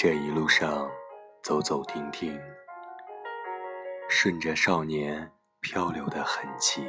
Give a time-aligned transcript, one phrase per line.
[0.00, 0.88] 这一路上，
[1.42, 2.40] 走走停停，
[4.08, 5.28] 顺着少年
[5.60, 6.86] 漂流的痕迹，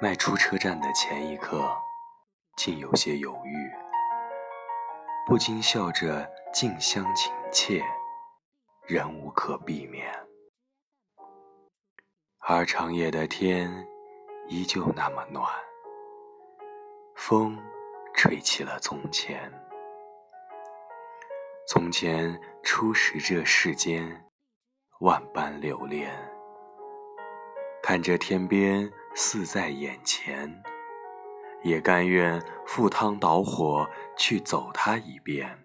[0.00, 1.68] 迈出车站的前一刻，
[2.56, 3.72] 竟有些犹豫，
[5.26, 7.82] 不禁笑着近乡情怯，
[8.86, 10.14] 仍无可避免。
[12.38, 13.84] 而长夜的天，
[14.46, 15.44] 依旧那么暖，
[17.16, 17.58] 风
[18.14, 19.52] 吹起了从前。
[21.68, 24.24] 从前初识这世间，
[25.00, 26.10] 万般留恋。
[27.80, 30.52] 看着天边似在眼前，
[31.62, 35.56] 也甘愿赴汤蹈火去走它一遍。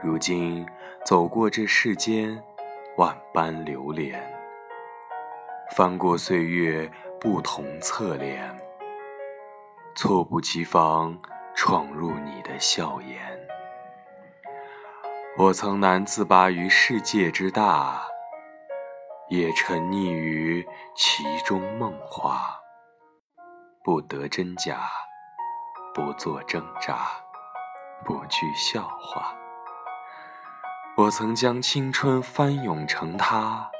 [0.00, 0.64] 如今
[1.04, 2.40] 走过这世间，
[2.96, 4.22] 万般流连，
[5.76, 8.56] 翻过岁月不同侧脸，
[9.96, 11.20] 猝不及防
[11.56, 13.47] 闯入你的笑颜。
[15.38, 18.02] 我曾难自拔于世界之大，
[19.28, 22.58] 也沉溺于其中梦话，
[23.84, 24.90] 不得真假，
[25.94, 27.06] 不做挣扎，
[28.04, 29.32] 不惧笑话。
[30.96, 33.70] 我曾将青春翻涌成她，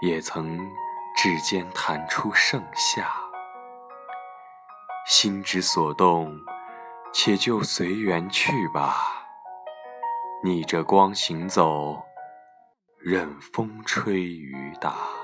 [0.00, 0.58] 也曾
[1.14, 3.06] 指尖弹出盛夏。
[5.06, 6.34] 心之所动，
[7.12, 9.21] 且就随缘去吧。
[10.44, 12.02] 逆着光行走，
[12.98, 15.21] 任风吹雨打。